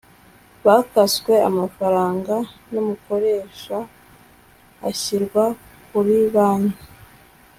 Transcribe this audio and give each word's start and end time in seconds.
bakaswe 0.65 1.33
amafaranga 1.49 2.35
n 2.71 2.73
Umukoresha 2.83 3.77
ashyirwa 4.89 5.43
kuri 5.89 6.15
banki 6.33 6.83